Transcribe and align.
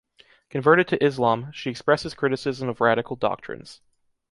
Converted 0.49 0.87
to 0.87 1.03
Islam, 1.05 1.51
she 1.53 1.69
expresses 1.69 2.15
criticism 2.15 2.67
of 2.67 2.81
radical 2.81 3.15
doctrines. 3.15 3.81